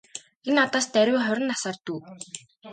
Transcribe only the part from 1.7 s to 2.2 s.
дүү.